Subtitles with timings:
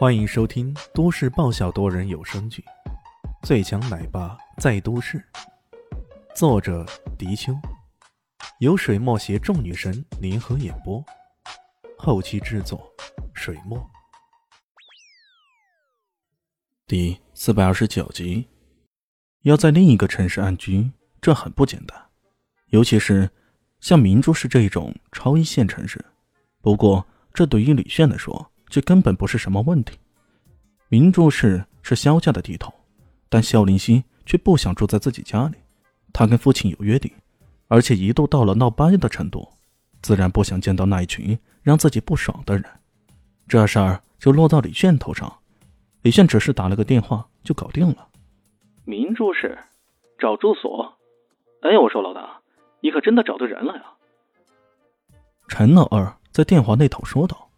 [0.00, 2.64] 欢迎收听都市爆笑多人有声剧
[3.46, 5.18] 《最强奶爸在都市》，
[6.34, 6.86] 作者：
[7.18, 7.52] 迪秋，
[8.60, 11.04] 由水墨携众女神联合演播，
[11.98, 12.90] 后期制作：
[13.34, 13.78] 水墨。
[16.86, 18.48] 第四百二十九集，
[19.42, 20.90] 要在另一个城市安居，
[21.20, 22.02] 这很不简单，
[22.68, 23.28] 尤其是
[23.80, 26.02] 像明珠市这一种超一线城市。
[26.62, 29.98] 不过，这对于李炫来说，这根本不是什么问题。
[30.88, 32.72] 明珠市是萧家的地头，
[33.28, 35.56] 但萧林熙却不想住在自己家里。
[36.12, 37.12] 他跟父亲有约定，
[37.68, 39.48] 而且一度到了闹掰的程度，
[40.02, 42.64] 自然不想见到那一群让自己不爽的人。
[43.48, 45.32] 这事儿就落到李炫头上，
[46.02, 48.08] 李炫只是打了个电话就搞定了。
[48.84, 49.58] 明珠市
[50.18, 50.96] 找住所？
[51.62, 52.40] 哎，我说老大，
[52.80, 53.82] 你可真的找对人了呀！
[55.48, 57.49] 陈老二在电话那头说道。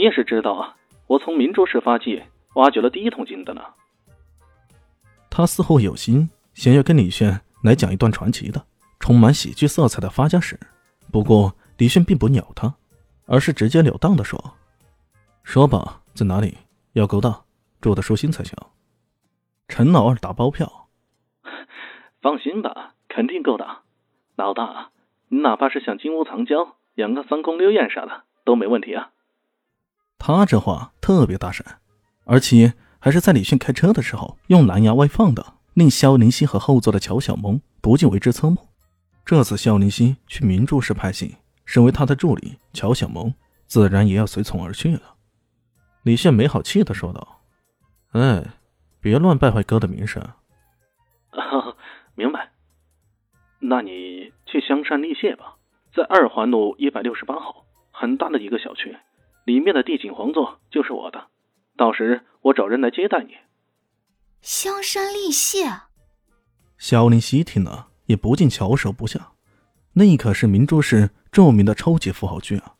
[0.00, 0.74] 你也是知道啊，
[1.08, 2.22] 我从明珠市发迹，
[2.54, 3.62] 挖掘了第一桶金的呢。
[5.28, 8.64] 他似乎有心想要跟李炫来讲一段传奇的、
[8.98, 10.58] 充满喜剧色彩的发家史，
[11.12, 12.74] 不过李炫并不鸟他，
[13.26, 14.42] 而是直截了当的说
[15.44, 16.56] ：“说吧，在哪里？
[16.94, 17.42] 要够大，
[17.82, 18.56] 住的舒心才行。”
[19.68, 20.88] 陈老二打包票：
[22.22, 23.82] “放心吧，肯定够大。
[24.36, 24.92] 老大，
[25.28, 29.10] 你哪怕是想金屋藏娇、养个三宫六院啥的，都没问题啊。”
[30.22, 31.66] 他这话特别大声，
[32.24, 38.68] 而且还是在李迅开车的时候用蓝牙外放的，令肖林熙和后座的乔小萌不禁为之侧目。
[39.24, 43.32] 这次肖林熙去明珠市拍戏，身为他的助理，乔小萌
[43.66, 45.14] 自然也要随从而去了。
[46.02, 47.40] 李炫没好气的说道
[48.12, 48.44] ：“哎，
[49.00, 50.22] 别乱败坏哥的名声。
[52.14, 52.50] ”“明白。
[53.58, 55.56] 那你去香山丽榭吧，
[55.94, 58.94] 在二环路一百六十八号，很大的一个小区。”
[59.44, 61.28] 里面的地景皇座就是我的，
[61.76, 63.34] 到时我找人来接待你。
[64.40, 65.82] 香山丽榭，
[66.78, 69.32] 萧林熙听了也不禁翘首不下。
[69.92, 72.74] 那可是明珠市著名的超级富豪区啊，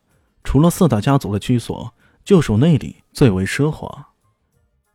[0.44, 1.92] 除了四大家族的居所，
[2.24, 4.08] 就属那里最为奢华。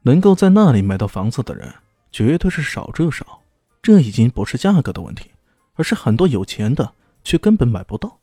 [0.03, 1.73] 能够在那里买到房子的人，
[2.11, 3.41] 绝对是少之又少。
[3.81, 5.31] 这已经不是价格的问题，
[5.73, 6.93] 而是很多有钱的
[7.23, 8.19] 却根本买不到。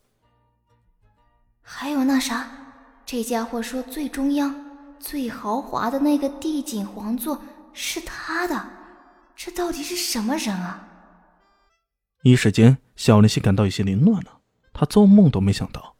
[1.61, 2.62] 还有那啥。
[3.05, 4.55] 这家伙说最中央、
[4.99, 7.41] 最豪华的那个帝景皇座
[7.73, 8.65] 是他的，
[9.35, 10.87] 这到底是什么人啊？
[12.23, 14.39] 一时间，小林夕感到有些凌乱了。
[14.71, 15.95] 他做梦都没想到，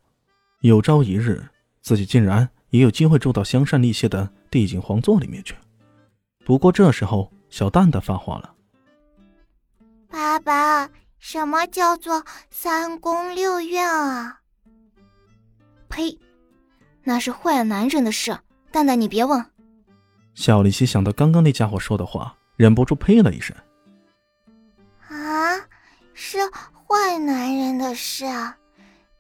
[0.62, 1.46] 有朝一日
[1.82, 5.56] 自己竟然也有机会住到香山丽榭的帝景皇座里面去。
[6.46, 8.56] 不过这时候，小蛋蛋发话了
[10.10, 10.90] ：“爸爸，
[11.20, 14.40] 什么叫做三宫六院啊？”
[15.90, 16.18] 呸！
[17.04, 18.38] 那是坏男人的事，
[18.72, 19.46] 蛋蛋你别问。
[20.34, 23.56] 小丽西想到刚刚那家伙说的话，忍不住呸了一声。
[25.10, 25.60] 啊，
[26.14, 28.58] 是坏男人的事啊？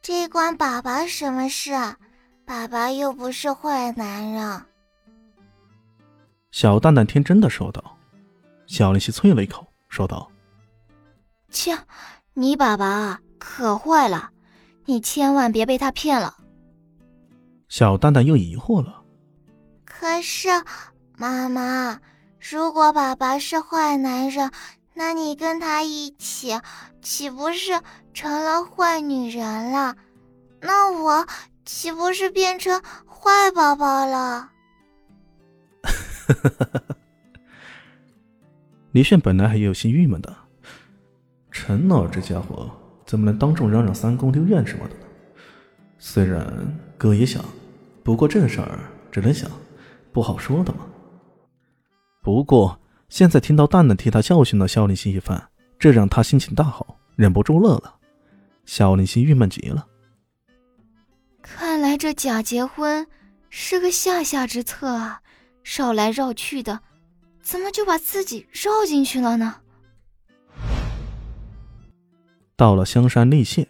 [0.01, 1.97] 这关爸爸什么事啊？
[2.45, 4.61] 爸爸又不是坏男人。
[6.51, 7.97] 小蛋蛋天真的说道。
[8.65, 10.31] 小丽西啐了一口，说道
[11.51, 11.77] ：“切，
[12.33, 14.31] 你爸爸可坏了，
[14.85, 16.37] 你千万别被他骗了。”
[17.75, 19.01] 小蛋蛋又疑惑了。
[19.83, 20.47] 可是，
[21.17, 21.99] 妈妈，
[22.39, 24.51] 如果爸爸是坏男人，
[24.93, 26.51] 那你跟他一起，
[27.01, 27.81] 岂不是
[28.13, 29.95] 成了坏女人了？
[30.61, 31.25] 那我
[31.65, 34.51] 岂不是变成坏宝宝了？
[38.91, 40.31] 李炫本来还有些郁闷的，
[41.49, 42.69] 陈老这家伙
[43.03, 45.01] 怎么能当众嚷嚷三宫六院什么的呢？
[45.97, 46.45] 虽然
[46.99, 47.43] 哥也想。
[48.03, 48.79] 不过这事儿
[49.11, 49.49] 只能想，
[50.11, 50.79] 不好说的嘛。
[52.21, 55.41] 不过现在听到蛋蛋替他教训了肖林熙一番，
[55.79, 57.95] 这让他心情大好，忍不住乐了。
[58.65, 59.87] 肖林熙郁闷极了。
[61.41, 63.05] 看来这假结婚
[63.49, 65.21] 是个下下之策啊！
[65.63, 66.79] 绕来绕去的，
[67.41, 69.55] 怎么就把自己绕进去了呢？
[72.55, 73.67] 到了香山立县，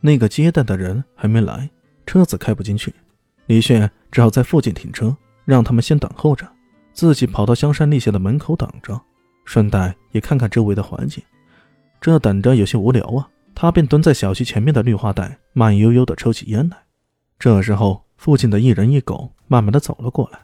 [0.00, 1.70] 那个接待的人还没来，
[2.06, 2.92] 车子开不进去。
[3.48, 5.16] 李炫只好在附近停车，
[5.46, 6.46] 让他们先等候着，
[6.92, 9.00] 自己跑到香山丽榭的门口等着，
[9.46, 11.24] 顺带也看看周围的环境。
[11.98, 16.76] 这等着有些无聊啊，他便蹲在小区前面的绿化带，慢悠悠地抽起烟来。
[17.38, 20.38] 这时候，附近的一人一狗慢慢地走了过来。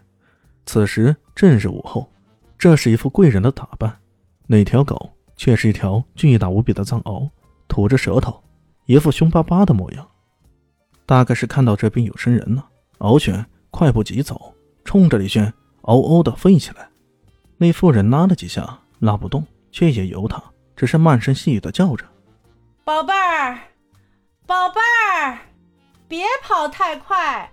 [0.64, 2.10] 此时正是午后，
[2.56, 3.98] 这是一副贵人的打扮，
[4.46, 7.28] 那条狗却是一条巨大无比的藏獒，
[7.68, 8.42] 吐着舌头，
[8.86, 10.08] 一副凶巴巴的模样。
[11.04, 12.66] 大概是看到这边有生人了。
[13.04, 15.52] 獒犬快步疾走，冲着李轩
[15.82, 16.88] 嗷嗷的吠起来。
[17.58, 20.42] 那妇人拉了几下，拉不动，却也由他，
[20.74, 22.06] 只是慢声细语的叫着
[22.82, 23.58] ：“宝贝儿，
[24.46, 24.80] 宝贝
[25.20, 25.38] 儿，
[26.08, 27.52] 别跑太快，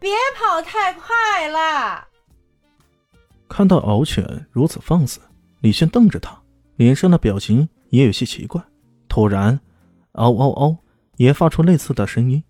[0.00, 2.08] 别跑太快了。”
[3.48, 5.20] 看到敖犬如此放肆，
[5.60, 6.36] 李轩瞪着他，
[6.76, 8.60] 脸上的表情也有些奇怪。
[9.08, 9.60] 突然，
[10.12, 10.76] 嗷嗷嗷，
[11.16, 12.42] 也发出类似的声音。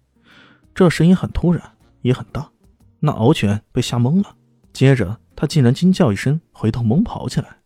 [0.74, 1.62] 这声音很突然，
[2.02, 2.50] 也很大。
[2.98, 4.36] 那獒犬被吓懵了，
[4.72, 7.58] 接着他竟然惊叫一声，回头猛跑起来。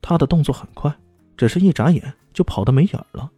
[0.00, 0.94] 他的动作很快，
[1.36, 3.30] 只是一眨眼就跑得没影了。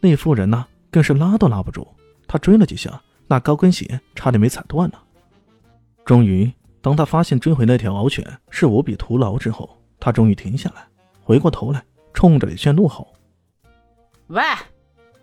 [0.00, 1.86] 那妇人呢，更是拉都拉不住。
[2.26, 5.02] 他追了几下，那高跟鞋差点没踩断了。
[6.04, 6.52] 终于。
[6.82, 10.86] 当他发现追回那条獒犬是无比徒劳之后，他终于停下来，
[11.22, 11.82] 回过头来，
[12.12, 13.10] 冲着李炫怒吼
[14.28, 14.42] ：“喂，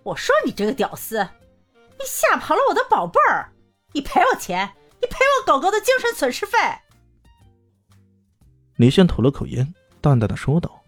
[0.02, 3.51] 我说你这个屌丝，你吓跑了我的宝贝儿，
[3.94, 4.72] 你赔我钱，
[5.02, 6.58] 你赔我狗狗的精神损失费。”
[8.78, 10.82] 李炫吐了口烟，淡淡的说道：“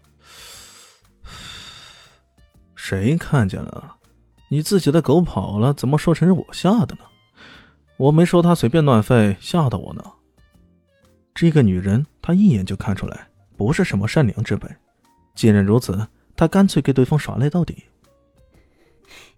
[2.74, 3.96] 谁看见了？
[4.48, 7.04] 你自己的狗跑了，怎么说成是我吓的呢？
[7.96, 10.02] 我没说他随便乱吠，吓到我呢。”
[11.34, 14.68] 这个女人，她一眼就看出来不是什么善良之辈。
[15.34, 17.84] 既然如此，她干脆给对方耍赖到底。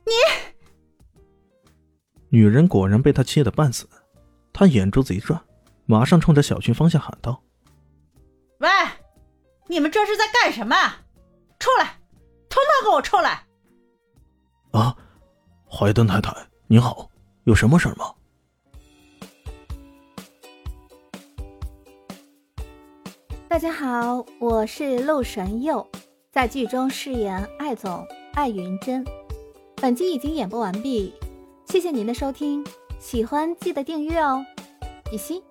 [0.05, 0.12] 你，
[2.28, 3.88] 女人果然被他气得半死。
[4.52, 5.40] 她眼珠子一转，
[5.84, 7.43] 马上冲着小区方向喊道
[8.58, 8.69] ：“喂，
[9.69, 10.75] 你们这是在干什么？
[11.58, 11.99] 出来，
[12.49, 13.44] 统统给我出来！”
[14.73, 14.96] 啊，
[15.70, 16.34] 怀登太太，
[16.67, 17.11] 您好，
[17.44, 18.14] 有什么事吗？
[23.49, 25.87] 大家好，我是陆神佑，
[26.32, 29.05] 在剧中饰演艾总艾云珍。
[29.76, 31.14] 本集已经演播完毕，
[31.76, 32.64] 谢谢您的收听，
[32.99, 34.43] 喜欢记得订阅哦，
[35.11, 35.43] 比心。